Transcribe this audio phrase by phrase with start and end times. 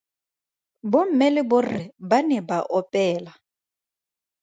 [0.91, 3.31] Bomme le borre ba ne ba opela.